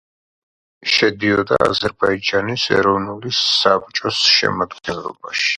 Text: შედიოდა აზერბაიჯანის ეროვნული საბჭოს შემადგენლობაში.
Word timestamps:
შედიოდა 0.93 1.59
აზერბაიჯანის 1.67 2.65
ეროვნული 2.81 3.37
საბჭოს 3.43 4.27
შემადგენლობაში. 4.39 5.49